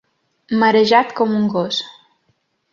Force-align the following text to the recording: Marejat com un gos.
Marejat 0.63 1.13
com 1.21 1.37
un 1.43 1.47
gos. 1.53 1.85